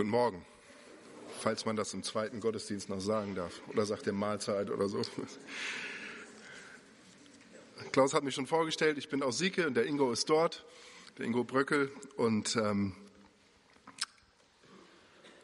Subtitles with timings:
[0.00, 0.46] Guten Morgen,
[1.40, 3.60] falls man das im zweiten Gottesdienst noch sagen darf.
[3.68, 5.02] Oder sagt der Mahlzeit oder so.
[7.92, 10.64] Klaus hat mich schon vorgestellt, ich bin aus Sieke und der Ingo ist dort,
[11.18, 11.92] der Ingo Bröckel.
[12.16, 12.96] Und ähm,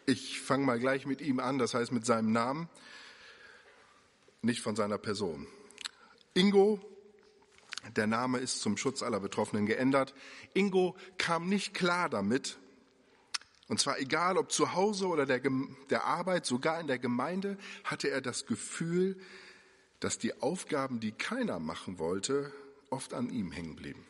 [0.06, 2.70] ich fange mal gleich mit ihm an, das heißt mit seinem Namen,
[4.40, 5.46] nicht von seiner Person.
[6.32, 6.80] Ingo,
[7.94, 10.14] der Name ist zum Schutz aller Betroffenen geändert.
[10.54, 12.56] Ingo kam nicht klar damit,
[13.68, 15.40] und zwar egal ob zu Hause oder der,
[15.90, 19.20] der Arbeit, sogar in der Gemeinde, hatte er das Gefühl,
[20.00, 22.52] dass die Aufgaben, die keiner machen wollte,
[22.90, 24.04] oft an ihm hängen blieben.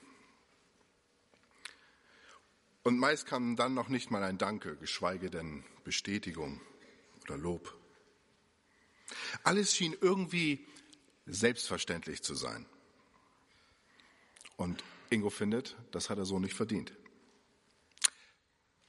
[2.83, 6.61] Und meist kam dann noch nicht mal ein Danke, geschweige denn Bestätigung
[7.25, 7.77] oder Lob.
[9.42, 10.66] Alles schien irgendwie
[11.27, 12.66] selbstverständlich zu sein.
[14.56, 16.92] Und Ingo findet, das hat er so nicht verdient.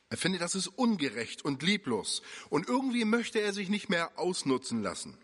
[0.10, 2.22] Er findet, das ist ungerecht und lieblos.
[2.50, 5.18] Und irgendwie möchte er sich nicht mehr ausnutzen lassen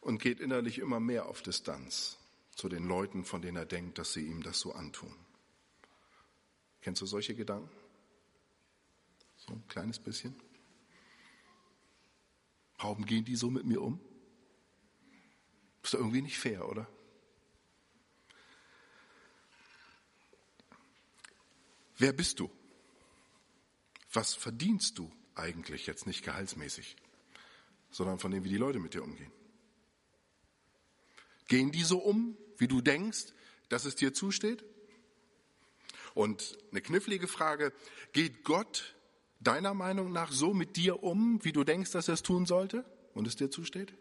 [0.00, 2.18] und geht innerlich immer mehr auf Distanz
[2.54, 5.12] zu den Leuten, von denen er denkt, dass sie ihm das so antun.
[6.82, 7.70] Kennst du solche Gedanken?
[9.36, 10.34] So ein kleines bisschen.
[12.78, 13.98] Warum gehen die so mit mir um?
[15.82, 16.86] Ist doch irgendwie nicht fair, oder?
[21.96, 22.50] Wer bist du?
[24.14, 26.96] Was verdienst du eigentlich jetzt nicht gehaltsmäßig,
[27.90, 29.32] sondern von dem, wie die Leute mit dir umgehen?
[31.48, 33.32] Gehen die so um, wie du denkst,
[33.68, 34.64] dass es dir zusteht?
[36.14, 37.72] Und eine knifflige Frage,
[38.12, 38.94] geht Gott
[39.40, 42.84] deiner Meinung nach so mit dir um, wie du denkst, dass er es tun sollte
[43.14, 43.94] und es dir zusteht?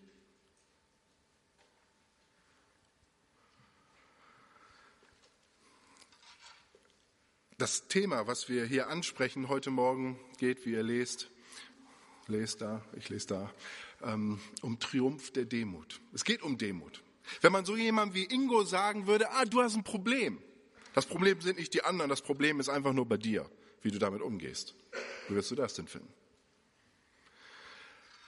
[7.63, 11.29] Das Thema, was wir hier ansprechen heute Morgen, geht, wie ihr lest,
[12.27, 13.53] lest da, ich lese da,
[14.01, 16.01] ähm, um Triumph der Demut.
[16.11, 17.01] Es geht um Demut.
[17.39, 20.41] Wenn man so jemandem wie Ingo sagen würde, ah, du hast ein Problem.
[20.93, 23.49] Das Problem sind nicht die anderen, das Problem ist einfach nur bei dir,
[23.81, 24.75] wie du damit umgehst.
[25.29, 26.11] Wie würdest du das denn finden?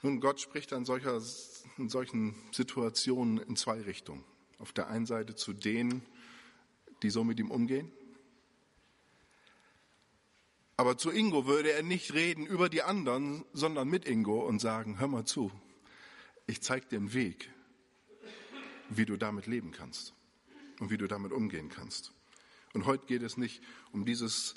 [0.02, 1.22] Nun, Gott spricht an solcher,
[1.78, 4.24] in solchen Situationen in zwei Richtungen.
[4.60, 6.06] Auf der einen Seite zu denen,
[7.04, 7.92] die so mit ihm umgehen,
[10.78, 15.00] aber zu Ingo würde er nicht reden über die anderen, sondern mit Ingo und sagen,
[15.00, 15.52] hör mal zu,
[16.48, 17.50] ich zeige dir einen Weg,
[18.90, 20.14] wie du damit leben kannst
[20.80, 22.12] und wie du damit umgehen kannst.
[22.74, 23.64] Und heute geht es nicht
[23.94, 24.56] um dieses,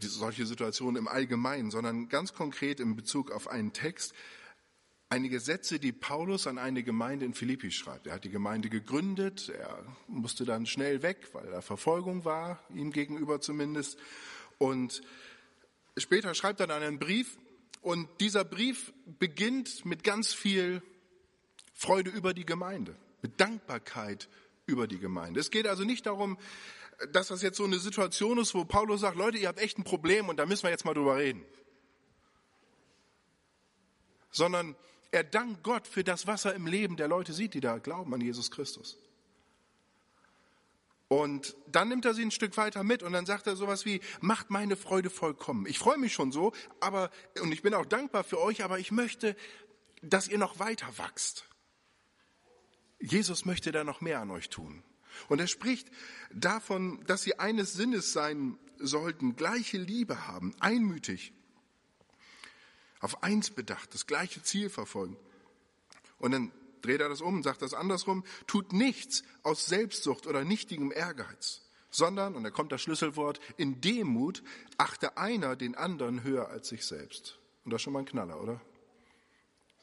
[0.00, 4.14] diese, solche Situationen im Allgemeinen, sondern ganz konkret in Bezug auf einen Text,
[5.08, 8.06] einige Sätze, die Paulus an eine Gemeinde in Philippi schreibt.
[8.06, 12.92] Er hat die Gemeinde gegründet, er musste dann schnell weg, weil da Verfolgung war, ihm
[12.92, 13.98] gegenüber zumindest.
[14.58, 15.02] Und
[15.96, 17.38] Später schreibt er dann einen Brief
[17.82, 20.82] und dieser Brief beginnt mit ganz viel
[21.74, 24.28] Freude über die Gemeinde, mit Dankbarkeit
[24.66, 25.40] über die Gemeinde.
[25.40, 26.38] Es geht also nicht darum,
[27.12, 29.84] dass das jetzt so eine Situation ist, wo Paulus sagt, Leute, ihr habt echt ein
[29.84, 31.44] Problem und da müssen wir jetzt mal drüber reden.
[34.30, 34.76] Sondern
[35.10, 38.14] er dankt Gott für das, was er im Leben der Leute sieht, die da glauben
[38.14, 38.98] an Jesus Christus.
[41.12, 44.00] Und dann nimmt er sie ein Stück weiter mit und dann sagt er sowas wie,
[44.22, 45.66] macht meine Freude vollkommen.
[45.66, 47.10] Ich freue mich schon so, aber,
[47.42, 49.36] und ich bin auch dankbar für euch, aber ich möchte,
[50.00, 51.44] dass ihr noch weiter wachst.
[52.98, 54.82] Jesus möchte da noch mehr an euch tun.
[55.28, 55.90] Und er spricht
[56.32, 61.34] davon, dass sie eines Sinnes sein sollten, gleiche Liebe haben, einmütig,
[63.00, 65.18] auf eins bedacht, das gleiche Ziel verfolgen.
[66.16, 70.92] Und dann dreht er das um sagt das andersrum, tut nichts aus Selbstsucht oder nichtigem
[70.92, 74.42] Ehrgeiz, sondern, und da kommt das Schlüsselwort, in Demut
[74.76, 77.38] achte einer den anderen höher als sich selbst.
[77.64, 78.60] Und das ist schon mal ein Knaller, oder?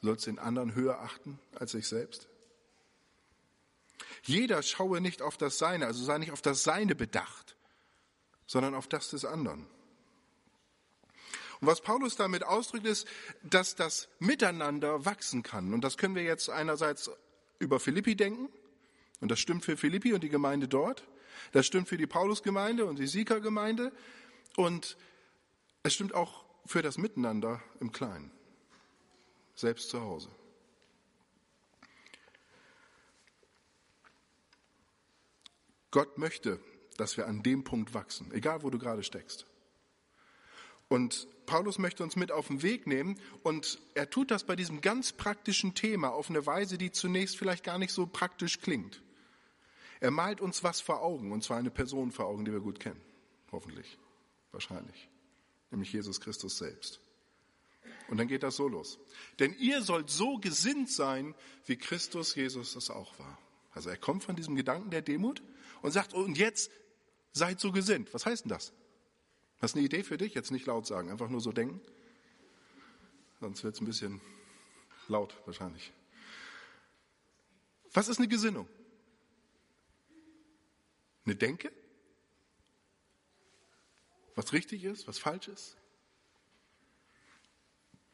[0.00, 2.28] Du sollst den anderen höher achten als sich selbst?
[4.22, 7.56] Jeder schaue nicht auf das Seine, also sei nicht auf das Seine bedacht,
[8.46, 9.66] sondern auf das des anderen.
[11.60, 13.06] Und was Paulus damit ausdrückt, ist,
[13.42, 15.74] dass das Miteinander wachsen kann.
[15.74, 17.10] Und das können wir jetzt einerseits
[17.58, 18.48] über Philippi denken.
[19.20, 21.06] Und das stimmt für Philippi und die Gemeinde dort.
[21.52, 23.92] Das stimmt für die Paulusgemeinde und die Siegergemeinde.
[24.56, 24.96] Und
[25.82, 28.30] es stimmt auch für das Miteinander im Kleinen.
[29.54, 30.30] Selbst zu Hause.
[35.90, 36.60] Gott möchte,
[36.96, 39.46] dass wir an dem Punkt wachsen, egal wo du gerade steckst.
[40.88, 44.82] Und Paulus möchte uns mit auf den Weg nehmen und er tut das bei diesem
[44.82, 49.02] ganz praktischen Thema auf eine Weise, die zunächst vielleicht gar nicht so praktisch klingt.
[49.98, 52.78] Er malt uns was vor Augen, und zwar eine Person vor Augen, die wir gut
[52.78, 53.00] kennen.
[53.50, 53.98] Hoffentlich.
[54.52, 55.08] Wahrscheinlich.
[55.72, 57.00] Nämlich Jesus Christus selbst.
[58.06, 59.00] Und dann geht das so los.
[59.40, 61.34] Denn ihr sollt so gesinnt sein,
[61.66, 63.38] wie Christus Jesus das auch war.
[63.72, 65.42] Also er kommt von diesem Gedanken der Demut
[65.82, 66.70] und sagt, und jetzt
[67.32, 68.14] seid so gesinnt.
[68.14, 68.72] Was heißt denn das?
[69.60, 70.34] Hast du eine Idee für dich?
[70.34, 71.80] Jetzt nicht laut sagen, einfach nur so denken.
[73.40, 74.20] Sonst wird es ein bisschen
[75.08, 75.92] laut wahrscheinlich.
[77.92, 78.68] Was ist eine Gesinnung?
[81.24, 81.72] Eine Denke?
[84.34, 85.76] Was richtig ist, was falsch ist?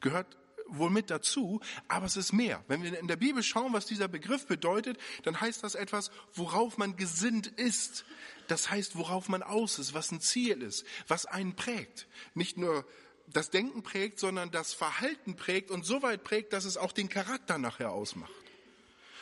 [0.01, 0.37] Gehört
[0.69, 2.63] wohl mit dazu, aber es ist mehr.
[2.67, 6.77] Wenn wir in der Bibel schauen, was dieser Begriff bedeutet, dann heißt das etwas, worauf
[6.77, 8.05] man gesinnt ist.
[8.47, 12.07] Das heißt, worauf man aus ist, was ein Ziel ist, was einen prägt.
[12.33, 12.85] Nicht nur
[13.27, 17.09] das Denken prägt, sondern das Verhalten prägt und so weit prägt, dass es auch den
[17.09, 18.31] Charakter nachher ausmacht.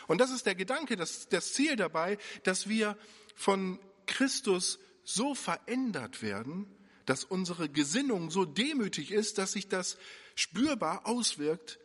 [0.08, 2.98] Und das ist der Gedanke, das, das Ziel dabei, dass wir
[3.36, 6.68] von Christus so verändert werden,
[7.06, 9.98] dass unsere Gesinnung so demütig ist, dass sich das
[10.36, 11.80] spürbar auswirkt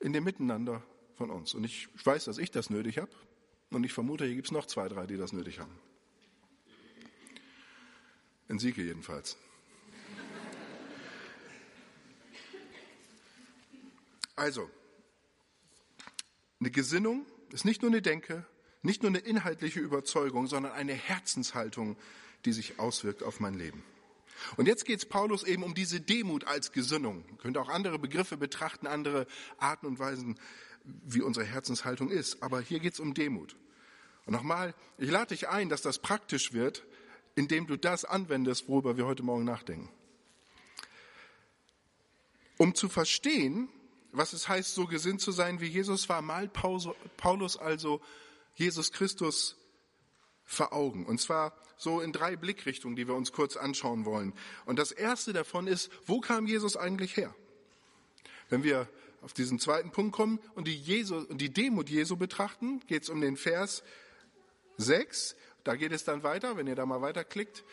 [0.00, 0.82] in dem Miteinander
[1.16, 1.54] von uns.
[1.54, 3.10] Und ich weiß, dass ich das nötig habe.
[3.70, 5.76] Und ich vermute, hier gibt es noch zwei, drei, die das nötig haben.
[8.48, 9.36] In Sieke jedenfalls.
[14.36, 14.70] Also,
[16.60, 18.46] eine Gesinnung ist nicht nur eine Denke,
[18.82, 21.96] nicht nur eine inhaltliche Überzeugung, sondern eine Herzenshaltung,
[22.44, 23.82] die sich auswirkt auf mein Leben.
[24.56, 27.24] Und jetzt geht es Paulus eben um diese Demut als Gesinnung.
[27.28, 29.26] Man könnte auch andere Begriffe betrachten, andere
[29.58, 30.38] Arten und Weisen,
[30.84, 32.42] wie unsere Herzenshaltung ist.
[32.42, 33.56] Aber hier geht es um Demut.
[34.24, 36.84] Und nochmal, ich lade dich ein, dass das praktisch wird,
[37.34, 39.90] indem du das anwendest, worüber wir heute Morgen nachdenken.
[42.56, 43.68] Um zu verstehen,
[44.12, 48.00] was es heißt, so gesinnt zu sein wie Jesus war, malt Paulus also
[48.54, 49.56] Jesus Christus
[50.46, 51.04] vor Augen.
[51.04, 54.32] Und zwar so in drei Blickrichtungen, die wir uns kurz anschauen wollen.
[54.64, 57.34] Und das erste davon ist, wo kam Jesus eigentlich her?
[58.48, 58.88] Wenn wir
[59.22, 63.08] auf diesen zweiten Punkt kommen und die, Jesu, und die Demut Jesu betrachten, geht es
[63.08, 63.82] um den Vers
[64.78, 65.36] 6.
[65.64, 67.64] Da geht es dann weiter, wenn ihr da mal weiterklickt,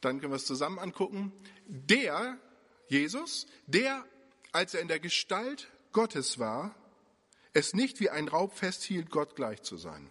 [0.00, 1.32] dann können wir es zusammen angucken.
[1.66, 2.38] Der,
[2.88, 4.04] Jesus, der,
[4.52, 6.74] als er in der Gestalt Gottes war,
[7.52, 10.10] es nicht wie ein Raub festhielt, Gott gleich zu sein.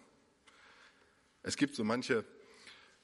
[1.47, 2.25] Es gibt so manche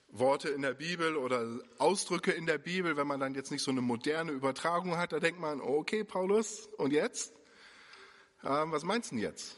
[0.09, 3.71] Worte in der Bibel oder Ausdrücke in der Bibel, wenn man dann jetzt nicht so
[3.71, 7.31] eine moderne Übertragung hat, da denkt man, okay, Paulus, und jetzt?
[8.43, 9.55] Ähm, was meinst du denn jetzt?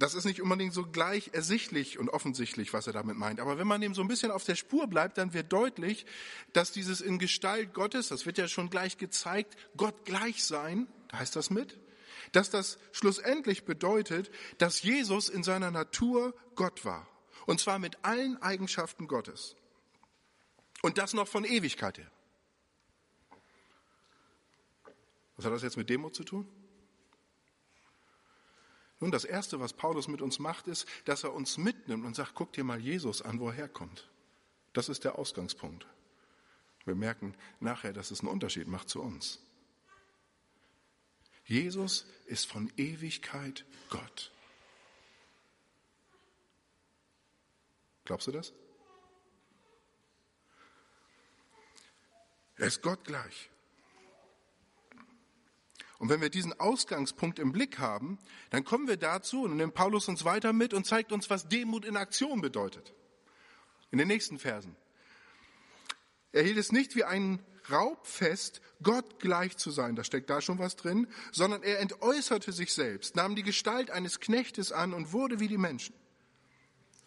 [0.00, 3.38] Das ist nicht unbedingt so gleich ersichtlich und offensichtlich, was er damit meint.
[3.38, 6.04] Aber wenn man dem so ein bisschen auf der Spur bleibt, dann wird deutlich,
[6.52, 11.20] dass dieses in Gestalt Gottes, das wird ja schon gleich gezeigt, Gott gleich sein, da
[11.20, 11.78] heißt das mit,
[12.32, 17.06] dass das schlussendlich bedeutet, dass Jesus in seiner Natur Gott war.
[17.46, 19.56] Und zwar mit allen Eigenschaften Gottes.
[20.82, 22.10] Und das noch von Ewigkeit her.
[25.36, 26.48] Was hat das jetzt mit Demut zu tun?
[29.00, 32.34] Nun, das Erste, was Paulus mit uns macht, ist, dass er uns mitnimmt und sagt,
[32.34, 34.10] guck dir mal Jesus an, wo er herkommt.
[34.72, 35.86] Das ist der Ausgangspunkt.
[36.84, 39.40] Wir merken nachher, dass es einen Unterschied macht zu uns.
[41.48, 44.30] Jesus ist von Ewigkeit Gott.
[48.04, 48.52] Glaubst du das?
[52.58, 53.50] Er ist Gott gleich.
[55.98, 58.18] Und wenn wir diesen Ausgangspunkt im Blick haben,
[58.50, 61.84] dann kommen wir dazu und nimmt Paulus uns weiter mit und zeigt uns, was Demut
[61.84, 62.92] in Aktion bedeutet.
[63.90, 64.76] In den nächsten Versen.
[66.32, 70.40] Er hielt es nicht wie einen Raub fest, Gott gleich zu sein, da steckt da
[70.40, 75.12] schon was drin, sondern er entäußerte sich selbst, nahm die Gestalt eines Knechtes an und
[75.12, 75.94] wurde wie die Menschen.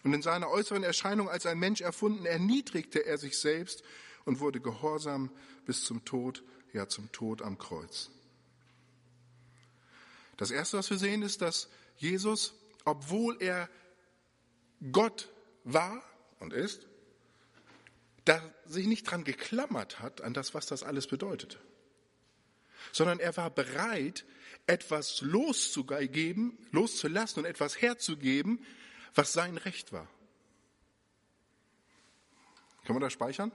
[0.03, 3.83] Und in seiner äußeren Erscheinung als ein Mensch erfunden, erniedrigte er sich selbst
[4.25, 5.31] und wurde gehorsam
[5.65, 8.09] bis zum Tod, ja zum Tod am Kreuz.
[10.37, 13.69] Das Erste, was wir sehen, ist, dass Jesus, obwohl er
[14.91, 15.29] Gott
[15.63, 16.01] war
[16.39, 16.87] und ist,
[18.25, 21.59] da sich nicht dran geklammert hat an das, was das alles bedeutet,
[22.91, 24.25] sondern er war bereit,
[24.67, 28.63] etwas loszugeben, loszulassen und etwas herzugeben,
[29.15, 30.07] was sein Recht war.
[32.85, 33.51] Kann man das speichern?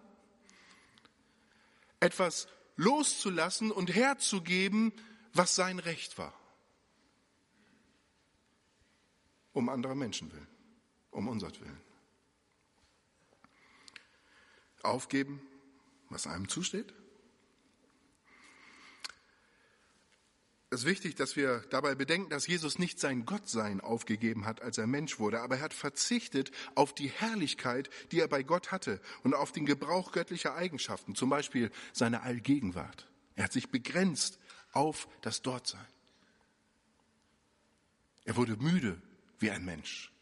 [2.00, 4.92] Etwas loszulassen und herzugeben,
[5.32, 6.35] was sein Recht war.
[9.52, 10.49] Um anderer Menschen willen,
[11.11, 11.85] um unser Willen.
[14.86, 15.40] Aufgeben,
[16.08, 16.94] was einem zusteht
[20.68, 24.78] Es ist wichtig, dass wir dabei bedenken, dass Jesus nicht sein Gottsein aufgegeben hat, als
[24.78, 29.00] er Mensch wurde, aber er hat verzichtet auf die Herrlichkeit, die er bei Gott hatte
[29.22, 33.08] und auf den Gebrauch göttlicher Eigenschaften, zum Beispiel seine Allgegenwart.
[33.36, 34.40] Er hat sich begrenzt
[34.72, 35.86] auf das Dortsein.
[38.24, 39.00] Er wurde müde
[39.38, 40.12] wie ein Mensch.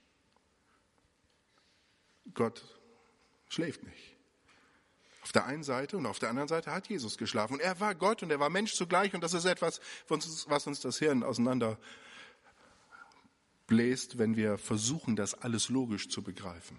[2.34, 2.62] Gott
[3.48, 4.13] schläft nicht.
[5.24, 7.54] Auf der einen Seite und auf der anderen Seite hat Jesus geschlafen.
[7.54, 9.14] Und er war Gott und er war Mensch zugleich.
[9.14, 11.78] Und das ist etwas, was uns das Hirn auseinander
[13.66, 16.78] bläst, wenn wir versuchen, das alles logisch zu begreifen.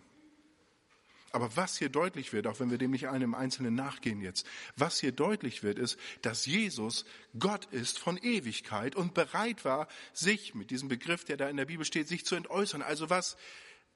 [1.32, 4.46] Aber was hier deutlich wird, auch wenn wir dem nicht einem Einzelnen nachgehen jetzt,
[4.78, 7.04] was hier deutlich wird, ist, dass Jesus
[7.40, 11.66] Gott ist von Ewigkeit und bereit war, sich mit diesem Begriff, der da in der
[11.66, 12.84] Bibel steht, sich zu entäußern.
[12.84, 13.38] Also was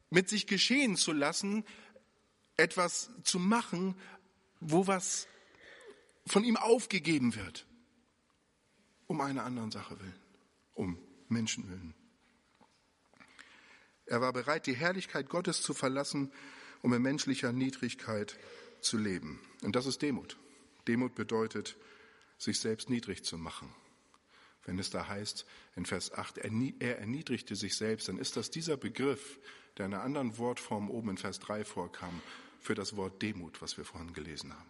[0.09, 1.65] mit sich geschehen zu lassen,
[2.57, 3.95] etwas zu machen,
[4.59, 5.27] wo was
[6.25, 7.65] von ihm aufgegeben wird,
[9.07, 10.19] um einer anderen Sache willen,
[10.73, 10.97] um
[11.27, 11.93] Menschen willen.
[14.05, 16.31] Er war bereit, die Herrlichkeit Gottes zu verlassen,
[16.81, 18.37] um in menschlicher Niedrigkeit
[18.81, 19.39] zu leben.
[19.61, 20.37] Und das ist Demut.
[20.87, 21.77] Demut bedeutet,
[22.37, 23.73] sich selbst niedrig zu machen.
[24.63, 28.77] Wenn es da heißt in Vers 8, er erniedrigte sich selbst, dann ist das dieser
[28.77, 29.39] Begriff,
[29.77, 32.21] der in einer anderen Wortform oben in Vers 3 vorkam,
[32.59, 34.69] für das Wort Demut, was wir vorhin gelesen haben.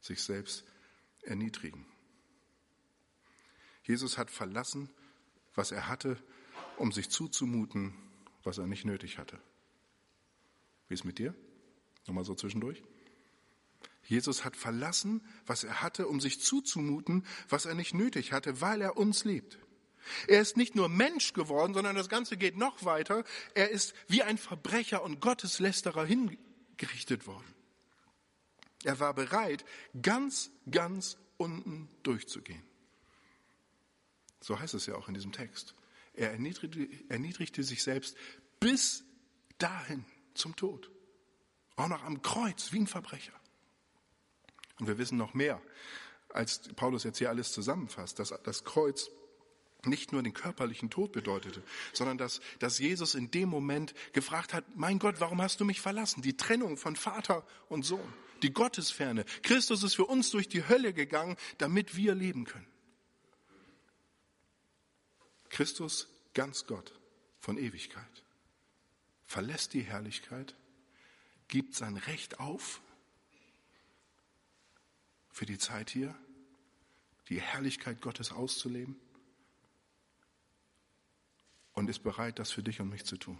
[0.00, 0.64] Sich selbst
[1.22, 1.86] erniedrigen.
[3.84, 4.90] Jesus hat verlassen,
[5.54, 6.16] was er hatte,
[6.76, 7.94] um sich zuzumuten,
[8.42, 9.40] was er nicht nötig hatte.
[10.88, 11.34] Wie ist mit dir?
[12.06, 12.82] Nochmal so zwischendurch.
[14.04, 18.80] Jesus hat verlassen, was er hatte, um sich zuzumuten, was er nicht nötig hatte, weil
[18.80, 19.58] er uns liebt.
[20.26, 23.24] Er ist nicht nur Mensch geworden, sondern das Ganze geht noch weiter.
[23.54, 27.54] Er ist wie ein Verbrecher und Gotteslästerer hingerichtet worden.
[28.84, 29.64] Er war bereit,
[30.00, 32.62] ganz, ganz unten durchzugehen.
[34.40, 35.74] So heißt es ja auch in diesem Text.
[36.14, 38.16] Er erniedrigte, erniedrigte sich selbst
[38.58, 39.04] bis
[39.58, 40.04] dahin
[40.34, 40.90] zum Tod.
[41.76, 43.32] Auch noch am Kreuz, wie ein Verbrecher.
[44.78, 45.60] Und wir wissen noch mehr,
[46.30, 49.10] als Paulus jetzt hier alles zusammenfasst, dass das Kreuz
[49.86, 54.64] nicht nur den körperlichen Tod bedeutete, sondern dass, dass Jesus in dem Moment gefragt hat,
[54.76, 56.22] mein Gott, warum hast du mich verlassen?
[56.22, 59.24] Die Trennung von Vater und Sohn, die Gottesferne.
[59.42, 62.66] Christus ist für uns durch die Hölle gegangen, damit wir leben können.
[65.48, 66.92] Christus, ganz Gott,
[67.40, 68.04] von Ewigkeit
[69.24, 70.56] verlässt die Herrlichkeit,
[71.46, 72.80] gibt sein Recht auf
[75.30, 76.14] für die Zeit hier,
[77.28, 78.96] die Herrlichkeit Gottes auszuleben
[81.80, 83.38] und ist bereit, das für dich und mich zu tun.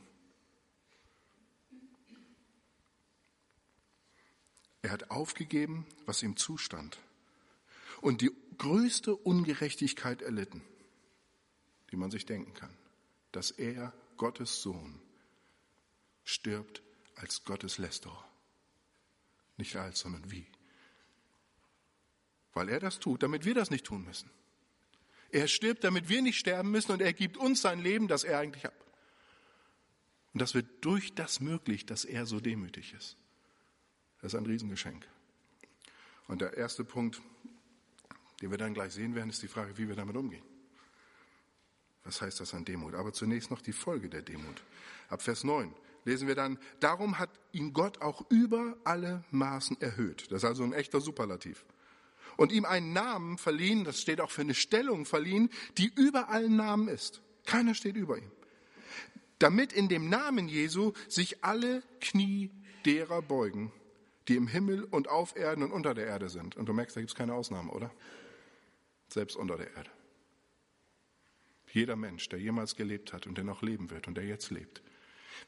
[4.80, 6.98] Er hat aufgegeben, was ihm zustand
[8.00, 10.62] und die größte Ungerechtigkeit erlitten,
[11.90, 12.74] die man sich denken kann,
[13.30, 15.02] dass er, Gottes Sohn,
[16.24, 16.82] stirbt
[17.16, 18.24] als Gottes Lästerer.
[19.58, 20.46] Nicht als, sondern wie.
[22.54, 24.30] Weil er das tut, damit wir das nicht tun müssen.
[25.32, 28.38] Er stirbt, damit wir nicht sterben müssen und er gibt uns sein Leben, das er
[28.38, 28.74] eigentlich hat.
[30.32, 33.16] Und das wird durch das möglich, dass er so demütig ist.
[34.20, 35.06] Das ist ein Riesengeschenk.
[36.28, 37.20] Und der erste Punkt,
[38.40, 40.44] den wir dann gleich sehen werden, ist die Frage, wie wir damit umgehen.
[42.04, 42.94] Was heißt das an Demut?
[42.94, 44.62] Aber zunächst noch die Folge der Demut.
[45.08, 50.30] Ab Vers 9 lesen wir dann, darum hat ihn Gott auch über alle Maßen erhöht.
[50.30, 51.64] Das ist also ein echter Superlativ.
[52.36, 56.56] Und ihm einen Namen verliehen, das steht auch für eine Stellung verliehen, die über allen
[56.56, 57.22] Namen ist.
[57.46, 58.30] Keiner steht über ihm.
[59.38, 62.50] Damit in dem Namen Jesu sich alle Knie
[62.84, 63.72] derer beugen,
[64.28, 66.56] die im Himmel und auf Erden und unter der Erde sind.
[66.56, 67.90] Und du merkst, da gibt es keine Ausnahme, oder?
[69.08, 69.90] Selbst unter der Erde.
[71.72, 74.82] Jeder Mensch, der jemals gelebt hat und der noch leben wird und der jetzt lebt,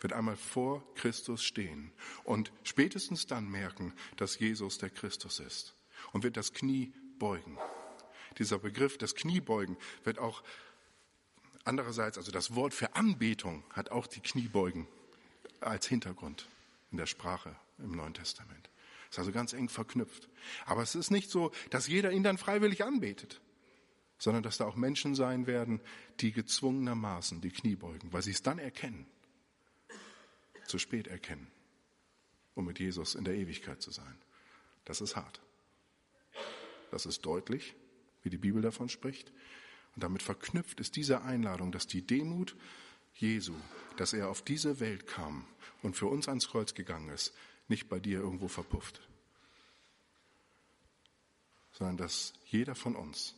[0.00, 1.92] wird einmal vor Christus stehen
[2.24, 5.74] und spätestens dann merken, dass Jesus der Christus ist
[6.12, 7.58] und wird das Knie beugen.
[8.38, 10.42] Dieser Begriff des Kniebeugen wird auch
[11.64, 14.88] andererseits, also das Wort für Anbetung hat auch die Kniebeugen
[15.60, 16.48] als Hintergrund
[16.90, 18.70] in der Sprache im Neuen Testament.
[19.10, 20.28] Ist also ganz eng verknüpft.
[20.64, 23.40] Aber es ist nicht so, dass jeder ihn dann freiwillig anbetet,
[24.18, 25.80] sondern dass da auch Menschen sein werden,
[26.20, 29.06] die gezwungenermaßen die Knie beugen, weil sie es dann erkennen,
[30.66, 31.50] zu spät erkennen,
[32.54, 34.16] um mit Jesus in der Ewigkeit zu sein.
[34.84, 35.40] Das ist hart.
[36.92, 37.74] Das ist deutlich,
[38.22, 39.32] wie die Bibel davon spricht.
[39.94, 42.54] Und damit verknüpft ist diese Einladung, dass die Demut
[43.14, 43.54] Jesu,
[43.96, 45.46] dass er auf diese Welt kam
[45.82, 47.32] und für uns ans Kreuz gegangen ist,
[47.66, 49.00] nicht bei dir irgendwo verpufft,
[51.72, 53.34] sondern dass jeder von uns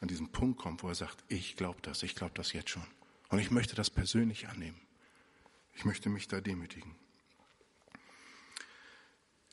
[0.00, 2.86] an diesen Punkt kommt, wo er sagt, ich glaube das, ich glaube das jetzt schon.
[3.30, 4.80] Und ich möchte das persönlich annehmen.
[5.74, 6.94] Ich möchte mich da demütigen.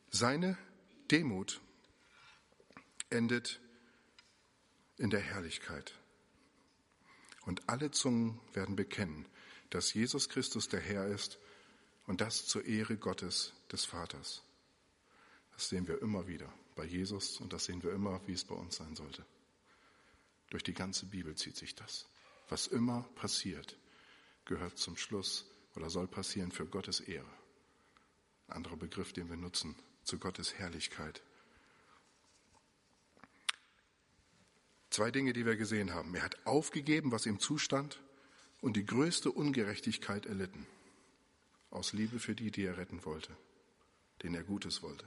[0.10, 0.58] Seine
[1.12, 1.62] Demut
[3.10, 3.60] endet
[4.98, 5.94] in der Herrlichkeit.
[7.46, 9.26] Und alle Zungen werden bekennen,
[9.70, 11.40] dass Jesus Christus der Herr ist
[12.06, 14.44] und das zur Ehre Gottes des Vaters.
[15.54, 18.56] Das sehen wir immer wieder bei Jesus und das sehen wir immer, wie es bei
[18.56, 19.26] uns sein sollte.
[20.50, 22.08] Durch die ganze Bibel zieht sich das.
[22.50, 23.78] Was immer passiert,
[24.46, 25.46] gehört zum Schluss
[25.76, 27.28] oder soll passieren für Gottes Ehre.
[28.48, 31.22] Ein anderer Begriff, den wir nutzen, zu Gottes Herrlichkeit.
[34.98, 36.16] Zwei Dinge, die wir gesehen haben.
[36.16, 38.02] Er hat aufgegeben, was ihm zustand,
[38.62, 40.66] und die größte Ungerechtigkeit erlitten.
[41.70, 43.38] Aus Liebe für die, die er retten wollte,
[44.24, 45.06] denen er Gutes wollte.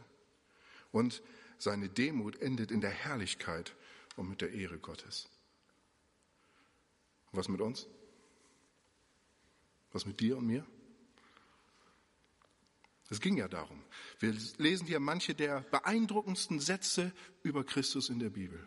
[0.92, 1.25] Und
[1.59, 3.75] seine Demut endet in der Herrlichkeit
[4.14, 5.28] und mit der Ehre Gottes.
[7.32, 7.88] Und was mit uns?
[9.90, 10.64] Was mit dir und mir?
[13.09, 13.82] Es ging ja darum.
[14.20, 18.64] Wir lesen hier manche der beeindruckendsten Sätze über Christus in der Bibel.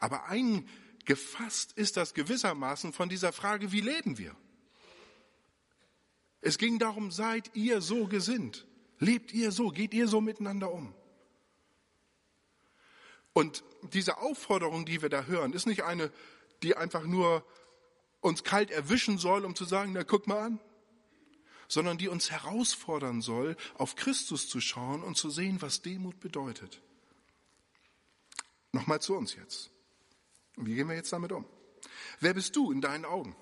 [0.00, 4.36] Aber eingefasst ist das gewissermaßen von dieser Frage, wie leben wir?
[6.40, 8.66] Es ging darum, seid ihr so gesinnt?
[8.98, 9.70] Lebt ihr so?
[9.70, 10.94] Geht ihr so miteinander um?
[13.32, 16.10] Und diese Aufforderung, die wir da hören, ist nicht eine,
[16.62, 17.44] die einfach nur
[18.20, 20.60] uns kalt erwischen soll, um zu sagen, na guck mal an,
[21.68, 26.80] sondern die uns herausfordern soll, auf Christus zu schauen und zu sehen, was Demut bedeutet.
[28.72, 29.70] Nochmal zu uns jetzt.
[30.56, 31.46] Wie gehen wir jetzt damit um?
[32.20, 33.36] Wer bist du in deinen Augen?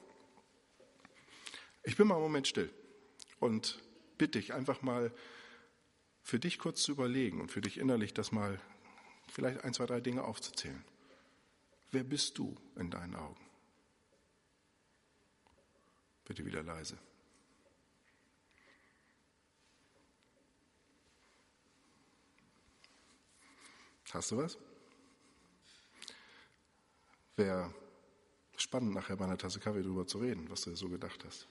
[1.84, 2.72] Ich bin mal einen Moment still
[3.38, 3.82] und
[4.18, 5.14] bitte dich einfach mal
[6.22, 8.60] für dich kurz zu überlegen und für dich innerlich das mal
[9.28, 10.84] vielleicht ein, zwei, drei Dinge aufzuzählen.
[11.92, 13.40] Wer bist du in deinen Augen?
[16.24, 16.98] Bitte wieder leise.
[24.12, 24.58] Hast du was?
[27.36, 27.74] Wäre
[28.56, 31.48] spannend, nachher bei einer Tasse Kaffee darüber zu reden, was du so gedacht hast.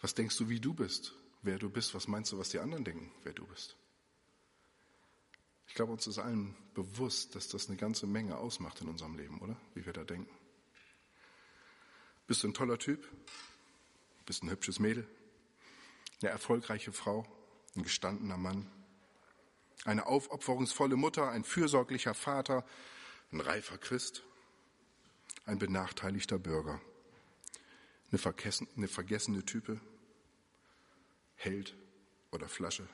[0.00, 1.14] Was denkst du, wie du bist?
[1.42, 1.94] Wer du bist?
[1.94, 3.76] Was meinst du, was die anderen denken, wer du bist?
[5.68, 9.40] Ich glaube, uns ist allen bewusst, dass das eine ganze Menge ausmacht in unserem Leben,
[9.40, 9.56] oder?
[9.74, 10.34] Wie wir da denken.
[12.26, 13.06] Bist du ein toller Typ?
[14.26, 15.06] Bist du ein hübsches Mädel?
[16.22, 17.26] Eine erfolgreiche Frau?
[17.76, 18.70] Ein gestandener Mann?
[19.84, 22.64] Eine aufopferungsvolle Mutter, ein fürsorglicher Vater,
[23.32, 24.22] ein reifer Christ,
[25.46, 26.80] ein benachteiligter Bürger,
[28.10, 29.80] eine, vergessen, eine vergessene Type,
[31.36, 31.74] Held
[32.30, 32.86] oder Flasche,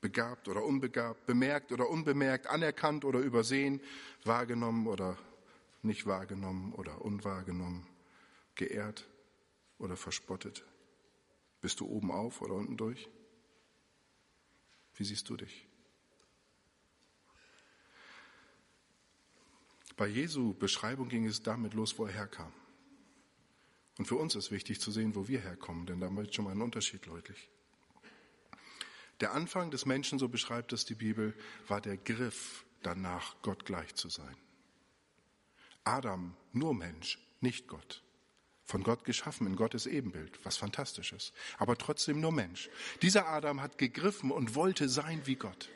[0.00, 3.80] begabt oder unbegabt, bemerkt oder unbemerkt, anerkannt oder übersehen,
[4.24, 5.16] wahrgenommen oder
[5.82, 7.86] nicht wahrgenommen oder unwahrgenommen,
[8.54, 9.06] geehrt
[9.78, 10.64] oder verspottet.
[11.60, 13.08] Bist du oben auf oder unten durch?
[14.98, 15.64] Wie siehst du dich?
[19.96, 22.52] Bei Jesu Beschreibung ging es damit los, wo er herkam.
[23.96, 26.52] Und für uns ist wichtig zu sehen, wo wir herkommen, denn da wird schon mal
[26.52, 27.48] ein Unterschied deutlich.
[29.20, 31.34] Der Anfang des Menschen, so beschreibt es die Bibel,
[31.66, 34.36] war der Griff danach, Gott gleich zu sein.
[35.84, 38.02] Adam, nur Mensch, nicht Gott.
[38.68, 41.32] Von Gott geschaffen in Gottes Ebenbild, was fantastisch ist.
[41.56, 42.68] Aber trotzdem nur Mensch.
[43.00, 45.70] Dieser Adam hat gegriffen und wollte sein wie Gott.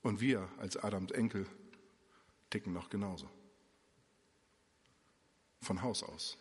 [0.00, 1.46] Und wir als Adams Enkel
[2.48, 3.28] ticken noch genauso.
[5.60, 6.38] Von Haus aus.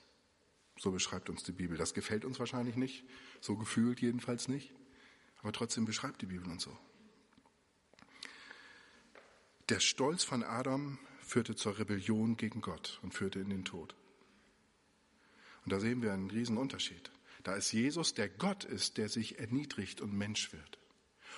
[0.79, 1.77] So beschreibt uns die Bibel.
[1.77, 3.03] Das gefällt uns wahrscheinlich nicht,
[3.41, 4.73] so gefühlt jedenfalls nicht,
[5.41, 6.77] aber trotzdem beschreibt die Bibel uns so.
[9.67, 13.95] Der Stolz von Adam führte zur Rebellion gegen Gott und führte in den Tod.
[15.65, 17.11] Und da sehen wir einen riesen Unterschied.
[17.43, 20.79] Da ist Jesus, der Gott ist, der sich erniedrigt und Mensch wird.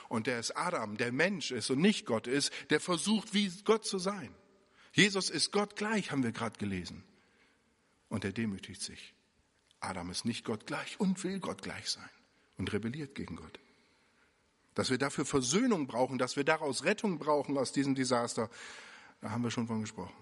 [0.08, 3.86] Und der ist Adam, der Mensch ist und nicht Gott ist, der versucht, wie Gott
[3.86, 4.34] zu sein.
[4.94, 7.04] Jesus ist Gott gleich, haben wir gerade gelesen.
[8.08, 9.14] Und er demütigt sich.
[9.80, 12.10] Adam ist nicht Gott gleich und will Gott gleich sein
[12.58, 13.60] und rebelliert gegen Gott.
[14.76, 18.50] Dass wir dafür Versöhnung brauchen, dass wir daraus Rettung brauchen aus diesem Desaster,
[19.22, 20.16] da haben wir schon von gesprochen.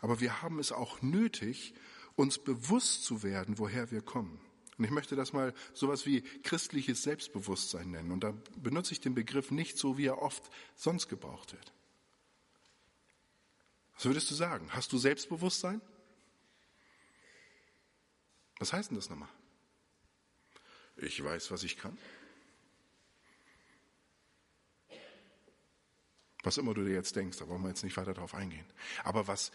[0.00, 1.74] Aber wir haben es auch nötig,
[2.16, 4.40] uns bewusst zu werden, woher wir kommen.
[4.78, 8.10] Und ich möchte das mal sowas wie christliches Selbstbewusstsein nennen.
[8.10, 11.72] Und da benutze ich den Begriff nicht so, wie er oft sonst gebraucht wird.
[13.94, 14.68] Was würdest du sagen?
[14.72, 15.80] Hast du Selbstbewusstsein?
[18.58, 19.28] Was heißt denn das nochmal?
[20.96, 21.96] Ich weiß, was ich kann.
[26.42, 28.66] Was immer du dir jetzt denkst, da wollen wir jetzt nicht weiter darauf eingehen.
[29.04, 29.52] Aber was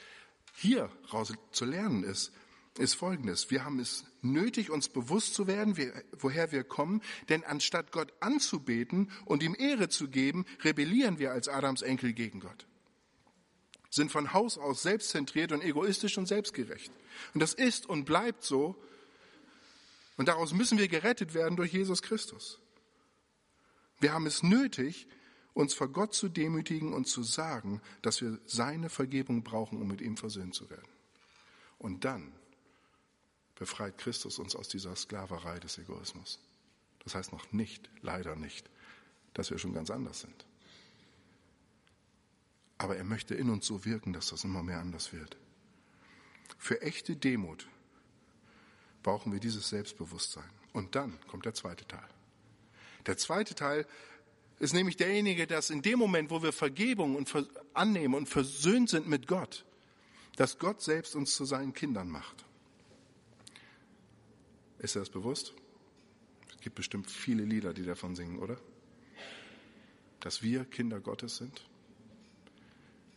[0.55, 2.31] hier raus zu lernen ist,
[2.79, 3.49] ist folgendes.
[3.49, 5.75] Wir haben es nötig, uns bewusst zu werden,
[6.13, 11.47] woher wir kommen, denn anstatt Gott anzubeten und ihm Ehre zu geben, rebellieren wir als
[11.47, 12.67] Adams Enkel gegen Gott.
[13.89, 16.91] Sind von Haus aus selbstzentriert und egoistisch und selbstgerecht.
[17.33, 18.75] Und das ist und bleibt so.
[20.17, 22.59] Und daraus müssen wir gerettet werden durch Jesus Christus.
[23.99, 25.07] Wir haben es nötig,
[25.57, 30.01] uns vor Gott zu demütigen und zu sagen, dass wir seine Vergebung brauchen, um mit
[30.01, 30.87] ihm versöhnt zu werden.
[31.79, 32.31] Und dann
[33.55, 36.39] befreit Christus uns aus dieser Sklaverei des Egoismus.
[37.03, 38.69] Das heißt noch nicht, leider nicht,
[39.33, 40.45] dass wir schon ganz anders sind.
[42.77, 45.37] Aber er möchte in uns so wirken, dass das immer mehr anders wird.
[46.59, 47.67] Für echte Demut
[49.01, 50.49] brauchen wir dieses Selbstbewusstsein.
[50.73, 52.07] Und dann kommt der zweite Teil.
[53.07, 53.87] Der zweite Teil
[54.59, 57.31] ist nämlich derjenige, dass in dem Moment, wo wir Vergebung und
[57.73, 59.65] annehmen und versöhnt sind mit Gott,
[60.35, 62.45] dass Gott selbst uns zu seinen Kindern macht.
[64.79, 65.53] Ist dir das bewusst?
[66.49, 68.57] Es gibt bestimmt viele Lieder, die davon singen, oder?
[70.19, 71.65] Dass wir Kinder Gottes sind,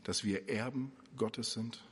[0.04, 1.82] dass wir Erben Gottes sind.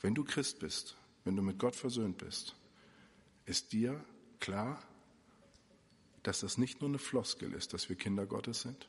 [0.00, 2.54] Wenn du Christ bist, wenn du mit Gott versöhnt bist,
[3.46, 4.04] ist dir
[4.38, 4.82] klar,
[6.24, 8.88] dass das nicht nur eine Floskel ist, dass wir Kinder Gottes sind,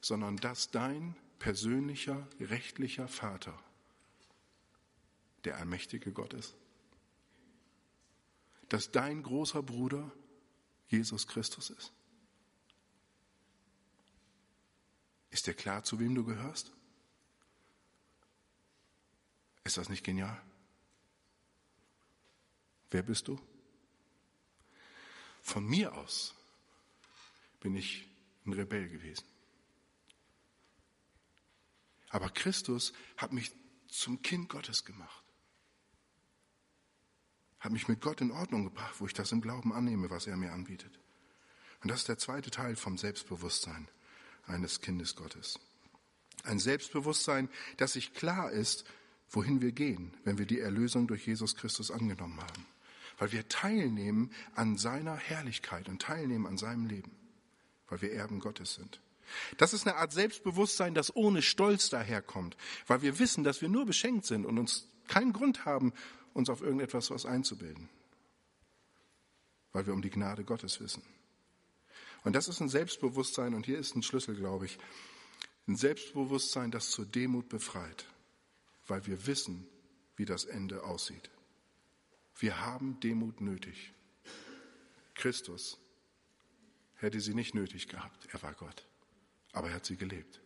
[0.00, 3.58] sondern dass dein persönlicher, rechtlicher Vater
[5.44, 6.54] der allmächtige Gott ist?
[8.68, 10.12] Dass dein großer Bruder
[10.88, 11.92] Jesus Christus ist?
[15.30, 16.72] Ist dir klar, zu wem du gehörst?
[19.64, 20.40] Ist das nicht genial?
[22.90, 23.40] Wer bist du?
[25.42, 26.34] Von mir aus
[27.60, 28.08] bin ich
[28.46, 29.24] ein Rebell gewesen.
[32.08, 33.52] Aber Christus hat mich
[33.88, 35.20] zum Kind Gottes gemacht
[37.60, 40.36] hat mich mit Gott in Ordnung gebracht, wo ich das im Glauben annehme, was er
[40.36, 40.98] mir anbietet.
[41.82, 43.86] Und das ist der zweite Teil vom Selbstbewusstsein
[44.46, 45.60] eines Kindes Gottes.
[46.42, 48.84] Ein Selbstbewusstsein, das sich klar ist,
[49.28, 52.66] wohin wir gehen, wenn wir die Erlösung durch Jesus Christus angenommen haben.
[53.20, 57.12] Weil wir teilnehmen an seiner Herrlichkeit und teilnehmen an seinem Leben.
[57.88, 59.00] Weil wir Erben Gottes sind.
[59.58, 62.56] Das ist eine Art Selbstbewusstsein, das ohne Stolz daherkommt.
[62.88, 65.92] Weil wir wissen, dass wir nur beschenkt sind und uns keinen Grund haben,
[66.32, 67.90] uns auf irgendetwas was einzubilden,
[69.72, 71.02] weil wir um die Gnade Gottes wissen.
[72.24, 74.78] Und das ist ein Selbstbewusstsein, und hier ist ein Schlüssel, glaube ich,
[75.66, 78.06] ein Selbstbewusstsein, das zur Demut befreit,
[78.86, 79.66] weil wir wissen,
[80.16, 81.30] wie das Ende aussieht.
[82.40, 83.92] Wir haben Demut nötig.
[85.14, 85.78] Christus
[86.96, 88.26] hätte sie nicht nötig gehabt.
[88.32, 88.86] Er war Gott.
[89.52, 90.40] Aber er hat sie gelebt.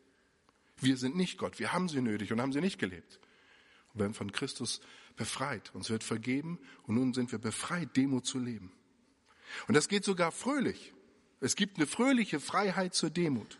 [0.78, 1.58] Wir sind nicht Gott.
[1.58, 3.20] Wir haben sie nötig und haben sie nicht gelebt.
[3.92, 4.80] Und wenn von Christus
[5.16, 5.72] befreit.
[5.74, 8.72] Uns wird vergeben und nun sind wir befreit, Demut zu leben.
[9.68, 10.92] Und das geht sogar fröhlich.
[11.40, 13.58] Es gibt eine fröhliche Freiheit zur Demut,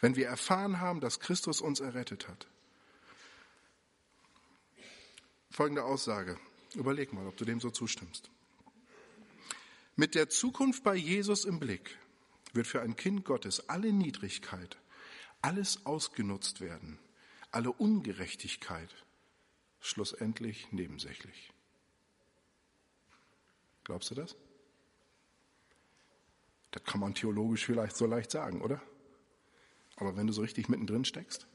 [0.00, 2.46] wenn wir erfahren haben, dass Christus uns errettet hat.
[5.50, 6.38] Folgende Aussage.
[6.74, 8.30] Überleg mal, ob du dem so zustimmst.
[9.96, 11.98] Mit der Zukunft bei Jesus im Blick
[12.52, 14.78] wird für ein Kind Gottes alle Niedrigkeit,
[15.42, 16.98] alles ausgenutzt werden,
[17.50, 18.88] alle Ungerechtigkeit,
[19.80, 21.52] schlussendlich nebensächlich.
[23.84, 24.36] Glaubst du das?
[26.70, 28.80] Das kann man theologisch vielleicht so leicht sagen, oder?
[29.96, 31.46] Aber wenn du so richtig mittendrin steckst,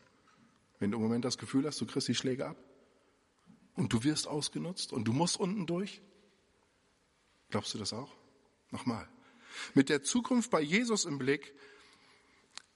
[0.79, 2.57] wenn du im Moment das Gefühl hast, du kriegst die Schläge ab
[3.75, 6.01] und du wirst ausgenutzt und du musst unten durch,
[7.49, 8.11] glaubst du das auch?
[8.71, 9.07] Nochmal.
[9.73, 11.53] Mit der Zukunft bei Jesus im Blick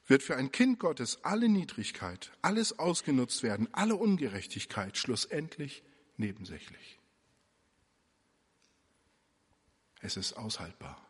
[0.07, 5.83] wird für ein Kind Gottes alle Niedrigkeit, alles ausgenutzt werden, alle Ungerechtigkeit schlussendlich
[6.17, 6.99] nebensächlich.
[10.01, 11.05] Es ist aushaltbar,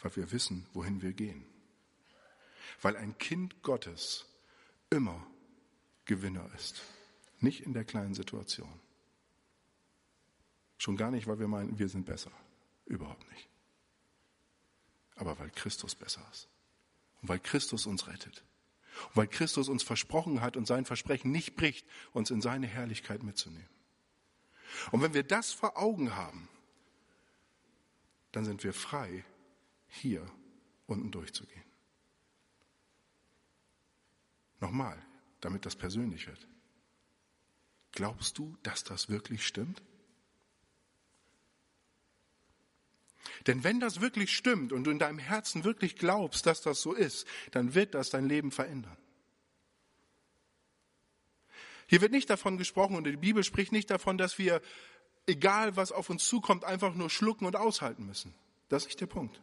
[0.00, 1.44] weil wir wissen, wohin wir gehen.
[2.80, 4.26] Weil ein Kind Gottes
[4.90, 5.26] immer
[6.04, 6.82] Gewinner ist,
[7.44, 8.80] nicht in der kleinen Situation.
[10.78, 12.32] Schon gar nicht, weil wir meinen, wir sind besser.
[12.86, 13.48] Überhaupt nicht.
[15.16, 16.48] Aber weil Christus besser ist.
[17.22, 18.42] Und weil Christus uns rettet.
[19.10, 23.22] Und weil Christus uns versprochen hat und sein Versprechen nicht bricht, uns in seine Herrlichkeit
[23.22, 23.68] mitzunehmen.
[24.90, 26.48] Und wenn wir das vor Augen haben,
[28.32, 29.24] dann sind wir frei,
[29.86, 30.26] hier
[30.86, 31.62] unten durchzugehen.
[34.60, 35.00] Nochmal,
[35.40, 36.48] damit das persönlich wird.
[37.94, 39.80] Glaubst du, dass das wirklich stimmt?
[43.46, 46.92] Denn wenn das wirklich stimmt und du in deinem Herzen wirklich glaubst, dass das so
[46.92, 48.96] ist, dann wird das dein Leben verändern.
[51.86, 54.60] Hier wird nicht davon gesprochen und die Bibel spricht nicht davon, dass wir,
[55.26, 58.34] egal was auf uns zukommt, einfach nur schlucken und aushalten müssen.
[58.68, 59.40] Das ist nicht der Punkt.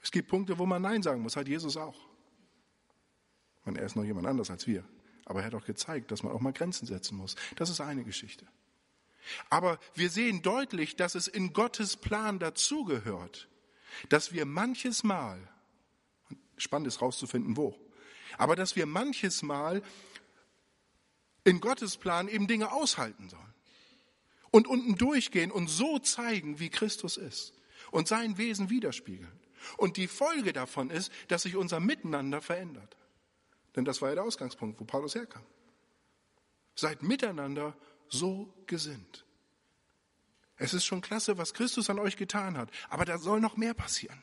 [0.00, 1.98] Es gibt Punkte, wo man Nein sagen muss, hat Jesus auch.
[3.64, 4.84] Und er ist noch jemand anders als wir.
[5.26, 7.34] Aber er hat auch gezeigt, dass man auch mal Grenzen setzen muss.
[7.56, 8.46] Das ist eine Geschichte.
[9.50, 13.48] Aber wir sehen deutlich, dass es in Gottes Plan dazugehört,
[14.08, 15.46] dass wir manches Mal,
[16.56, 17.76] spannend ist rauszufinden, wo,
[18.38, 19.82] aber dass wir manches Mal
[21.44, 23.54] in Gottes Plan eben Dinge aushalten sollen
[24.50, 27.52] und unten durchgehen und so zeigen, wie Christus ist
[27.90, 29.40] und sein Wesen widerspiegeln.
[29.76, 32.96] Und die Folge davon ist, dass sich unser Miteinander verändert.
[33.76, 35.44] Denn das war ja der Ausgangspunkt, wo Paulus herkam.
[36.74, 37.76] Seid miteinander
[38.08, 39.24] so gesinnt.
[40.56, 43.74] Es ist schon klasse, was Christus an euch getan hat, aber da soll noch mehr
[43.74, 44.22] passieren.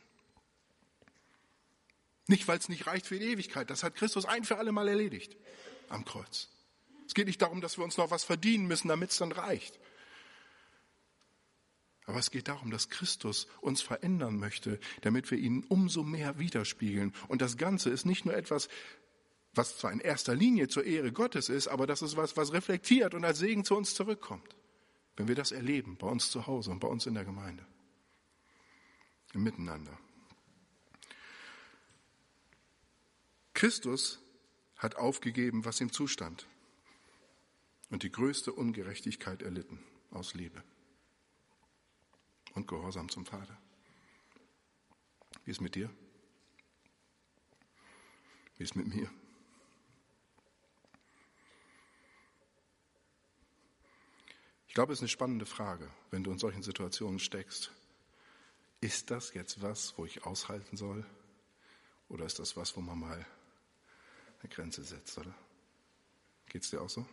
[2.27, 4.87] Nicht, weil es nicht reicht für die Ewigkeit, das hat Christus ein für alle Mal
[4.87, 5.37] erledigt
[5.89, 6.49] am Kreuz.
[7.05, 9.79] Es geht nicht darum, dass wir uns noch was verdienen müssen, damit es dann reicht.
[12.05, 17.13] Aber es geht darum, dass Christus uns verändern möchte, damit wir ihn umso mehr widerspiegeln.
[17.27, 18.67] Und das Ganze ist nicht nur etwas,
[19.55, 23.13] was zwar in erster Linie zur Ehre Gottes ist, aber das ist was, was reflektiert
[23.13, 24.55] und als Segen zu uns zurückkommt.
[25.15, 27.65] Wenn wir das erleben, bei uns zu Hause und bei uns in der Gemeinde.
[29.33, 29.97] Im Miteinander.
[33.53, 34.19] Christus
[34.77, 36.47] hat aufgegeben, was ihm zustand
[37.89, 39.79] und die größte Ungerechtigkeit erlitten
[40.11, 40.63] aus Liebe
[42.55, 43.57] und Gehorsam zum Vater.
[45.45, 45.89] Wie ist mit dir?
[48.57, 49.09] Wie ist mit mir?
[54.73, 57.71] Ich glaube, es ist eine spannende Frage, wenn du in solchen Situationen steckst.
[58.81, 61.05] Ist das jetzt was, wo ich aushalten soll?
[62.09, 63.23] Oder ist das was, wo man mal
[64.39, 65.31] eine Grenze setzt, oder?
[66.47, 67.05] Geht es dir auch so?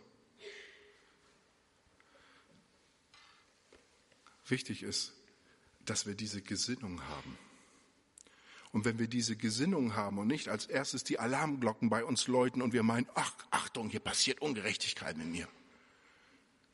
[4.47, 5.13] Wichtig ist,
[5.85, 7.37] dass wir diese Gesinnung haben.
[8.71, 12.63] Und wenn wir diese Gesinnung haben und nicht als erstes die Alarmglocken bei uns läuten
[12.63, 15.47] und wir meinen, ach, Achtung, hier passiert Ungerechtigkeit mit mir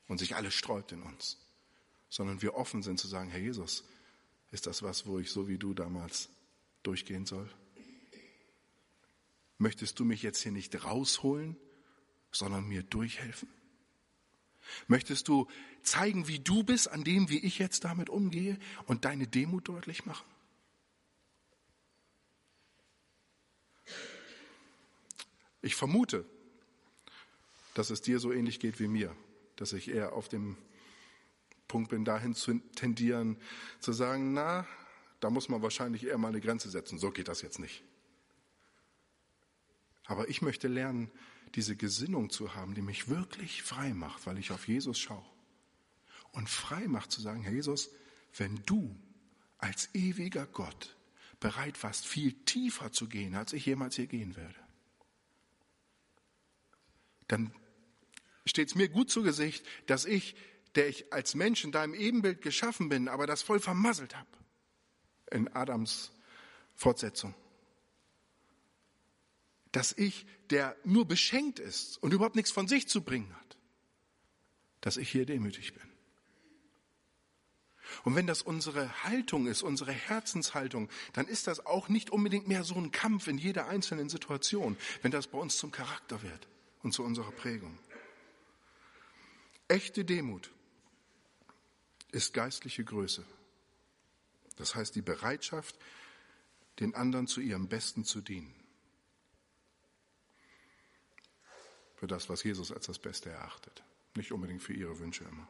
[0.08, 1.38] und sich alles sträubt in uns,
[2.10, 3.84] sondern wir offen sind zu sagen, Herr Jesus,
[4.52, 6.30] ist das was, wo ich so wie du damals
[6.84, 7.50] durchgehen soll?
[9.58, 11.58] Möchtest du mich jetzt hier nicht rausholen,
[12.32, 13.50] sondern mir durchhelfen?
[14.88, 15.48] Möchtest du
[15.82, 20.06] zeigen, wie du bist, an dem, wie ich jetzt damit umgehe und deine Demut deutlich
[20.06, 20.26] machen?
[25.62, 26.26] Ich vermute,
[27.74, 29.16] dass es dir so ähnlich geht wie mir,
[29.58, 30.58] dass ich eher auf dem
[31.68, 33.38] Punkt bin, dahin zu tendieren,
[33.80, 34.66] zu sagen, na,
[35.20, 36.98] da muss man wahrscheinlich eher mal eine Grenze setzen.
[36.98, 37.84] So geht das jetzt nicht.
[40.06, 41.12] Aber ich möchte lernen,
[41.56, 45.26] diese Gesinnung zu haben, die mich wirklich frei macht, weil ich auf Jesus schaue.
[46.32, 47.90] Und frei macht zu sagen, Herr Jesus,
[48.36, 48.96] wenn du
[49.58, 50.96] als ewiger Gott
[51.40, 54.56] bereit warst, viel tiefer zu gehen, als ich jemals hier gehen werde,
[57.28, 57.52] dann
[58.48, 60.36] steht es mir gut zu Gesicht, dass ich,
[60.76, 64.30] der ich als Mensch in deinem Ebenbild geschaffen bin, aber das voll vermasselt habe
[65.32, 66.12] in Adams
[66.76, 67.36] Fortsetzung
[69.78, 73.58] dass ich, der nur beschenkt ist und überhaupt nichts von sich zu bringen hat,
[74.82, 75.84] dass ich hier demütig bin.
[78.04, 82.64] Und wenn das unsere Haltung ist, unsere Herzenshaltung, dann ist das auch nicht unbedingt mehr
[82.64, 86.48] so ein Kampf in jeder einzelnen Situation, wenn das bei uns zum Charakter wird
[86.82, 87.78] und zu unserer Prägung.
[89.68, 90.52] Echte Demut
[92.12, 93.26] ist geistliche Größe.
[94.56, 95.78] Das heißt die Bereitschaft,
[96.80, 98.58] den anderen zu ihrem Besten zu dienen.
[101.98, 103.84] für das, was Jesus als das Beste erachtet,
[104.16, 105.48] nicht unbedingt für ihre Wünsche immer.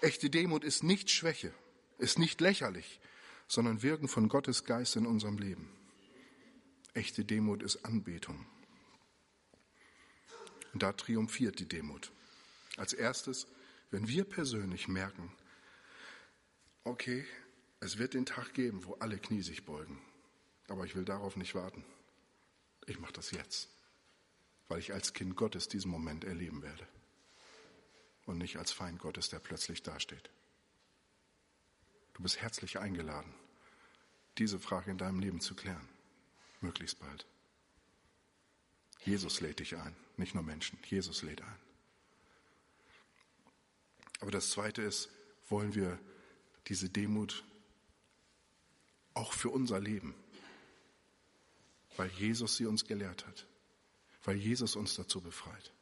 [0.00, 1.52] Echte Demut ist nicht Schwäche,
[1.98, 3.00] ist nicht lächerlich,
[3.48, 5.68] sondern Wirken von Gottes Geist in unserem Leben.
[6.94, 8.46] Echte Demut ist Anbetung.
[10.72, 12.12] Und da triumphiert die Demut.
[12.78, 13.46] Als erstes,
[13.90, 15.30] wenn wir persönlich merken,
[16.84, 17.26] okay,
[17.80, 20.00] es wird den Tag geben, wo alle Knie sich beugen,
[20.68, 21.84] aber ich will darauf nicht warten.
[22.86, 23.68] Ich mache das jetzt
[24.68, 26.86] weil ich als Kind Gottes diesen Moment erleben werde
[28.26, 30.30] und nicht als Feind Gottes, der plötzlich dasteht.
[32.14, 33.32] Du bist herzlich eingeladen,
[34.36, 35.88] diese Frage in deinem Leben zu klären,
[36.60, 37.26] möglichst bald.
[39.04, 41.67] Jesus lädt dich ein, nicht nur Menschen, Jesus lädt ein.
[44.20, 45.08] Aber das Zweite ist,
[45.48, 45.98] wollen wir
[46.66, 47.44] diese Demut
[49.14, 50.14] auch für unser Leben,
[51.96, 53.48] weil Jesus sie uns gelehrt hat
[54.28, 55.72] weil Jesus uns dazu befreit.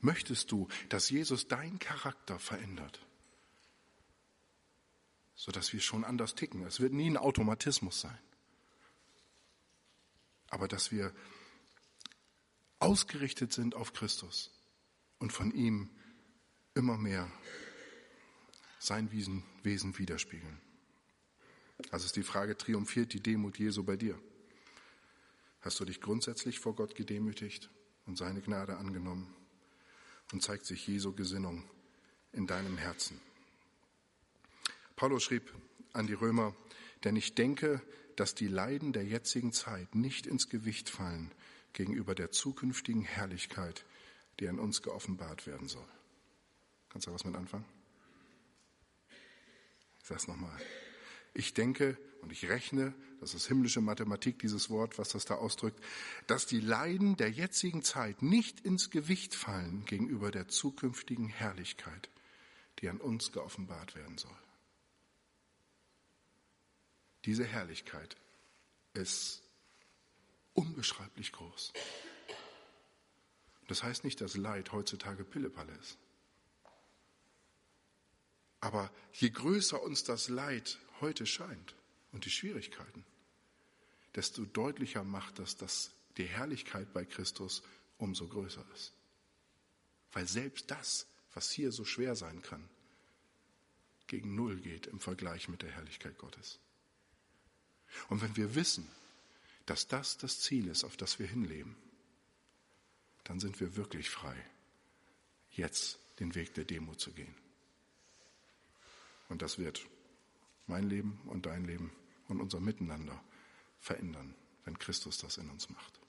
[0.00, 3.00] Möchtest du, dass Jesus deinen Charakter verändert?
[5.34, 6.64] Sodass wir schon anders ticken.
[6.64, 8.18] Es wird nie ein Automatismus sein.
[10.50, 11.14] Aber dass wir
[12.78, 14.50] ausgerichtet sind auf Christus
[15.18, 15.88] und von ihm
[16.74, 17.30] immer mehr
[18.78, 20.60] sein Wesen widerspiegeln.
[21.90, 24.18] Also ist die Frage, triumphiert die Demut Jesu bei dir?
[25.60, 27.70] Hast du dich grundsätzlich vor Gott gedemütigt
[28.06, 29.32] und seine Gnade angenommen?
[30.32, 31.64] Und zeigt sich Jesu Gesinnung
[32.32, 33.20] in deinem Herzen?
[34.96, 35.52] Paulus schrieb
[35.92, 36.54] an die Römer,
[37.04, 37.82] denn ich denke,
[38.16, 41.30] dass die Leiden der jetzigen Zeit nicht ins Gewicht fallen
[41.72, 43.84] gegenüber der zukünftigen Herrlichkeit,
[44.40, 45.88] die an uns geoffenbart werden soll.
[46.92, 47.64] Kannst du was mit anfangen?
[49.98, 50.60] Ich sage es nochmal.
[51.32, 55.82] Ich denke und ich rechne, das ist himmlische Mathematik, dieses Wort, was das da ausdrückt,
[56.26, 62.10] dass die Leiden der jetzigen Zeit nicht ins Gewicht fallen gegenüber der zukünftigen Herrlichkeit,
[62.80, 64.36] die an uns geoffenbart werden soll.
[67.24, 68.16] Diese Herrlichkeit
[68.92, 69.42] ist
[70.52, 71.72] unbeschreiblich groß.
[73.68, 75.96] Das heißt nicht, dass Leid heutzutage Pillepalle ist.
[78.62, 81.74] Aber je größer uns das Leid heute scheint
[82.12, 83.04] und die Schwierigkeiten,
[84.14, 87.62] desto deutlicher macht das, dass die Herrlichkeit bei Christus
[87.98, 88.92] umso größer ist.
[90.12, 92.68] Weil selbst das, was hier so schwer sein kann,
[94.06, 96.60] gegen Null geht im Vergleich mit der Herrlichkeit Gottes.
[98.10, 98.88] Und wenn wir wissen,
[99.66, 101.74] dass das das Ziel ist, auf das wir hinleben,
[103.24, 104.36] dann sind wir wirklich frei,
[105.50, 107.41] jetzt den Weg der Demut zu gehen.
[109.32, 109.88] Und das wird
[110.66, 111.90] mein Leben und dein Leben
[112.28, 113.18] und unser Miteinander
[113.78, 114.34] verändern,
[114.66, 116.01] wenn Christus das in uns macht.